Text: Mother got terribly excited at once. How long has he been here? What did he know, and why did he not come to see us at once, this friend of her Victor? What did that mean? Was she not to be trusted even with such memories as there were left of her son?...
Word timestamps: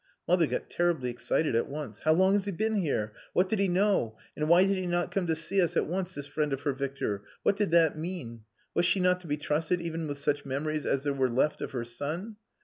Mother 0.27 0.47
got 0.47 0.67
terribly 0.71 1.11
excited 1.11 1.55
at 1.55 1.69
once. 1.69 1.99
How 2.05 2.13
long 2.13 2.33
has 2.33 2.45
he 2.45 2.51
been 2.51 2.77
here? 2.77 3.13
What 3.33 3.49
did 3.49 3.59
he 3.59 3.67
know, 3.67 4.17
and 4.35 4.49
why 4.49 4.65
did 4.65 4.75
he 4.77 4.87
not 4.87 5.11
come 5.11 5.27
to 5.27 5.35
see 5.35 5.61
us 5.61 5.77
at 5.77 5.85
once, 5.85 6.15
this 6.15 6.25
friend 6.25 6.51
of 6.53 6.61
her 6.61 6.73
Victor? 6.73 7.21
What 7.43 7.55
did 7.55 7.69
that 7.69 7.95
mean? 7.99 8.41
Was 8.73 8.87
she 8.87 8.99
not 8.99 9.19
to 9.19 9.27
be 9.27 9.37
trusted 9.37 9.79
even 9.79 10.07
with 10.07 10.17
such 10.17 10.43
memories 10.43 10.87
as 10.87 11.03
there 11.03 11.13
were 11.13 11.29
left 11.29 11.61
of 11.61 11.69
her 11.73 11.85
son?... 11.85 12.37